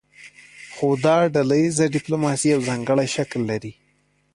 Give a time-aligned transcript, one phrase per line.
[0.73, 3.73] خو دا ډله ایزه ډیپلوماسي یو ځانګړی شکل لري